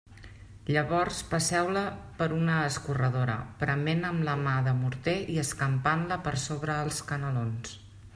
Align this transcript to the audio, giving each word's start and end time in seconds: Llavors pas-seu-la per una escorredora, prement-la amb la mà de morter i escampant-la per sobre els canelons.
Llavors 0.75 1.17
pas-seu-la 1.33 1.83
per 2.21 2.27
una 2.37 2.55
escorredora, 2.69 3.35
prement-la 3.59 4.09
amb 4.15 4.25
la 4.29 4.35
mà 4.47 4.55
de 4.69 4.73
morter 4.79 5.15
i 5.35 5.39
escampant-la 5.43 6.19
per 6.29 6.35
sobre 6.49 6.79
els 6.87 7.03
canelons. 7.13 7.77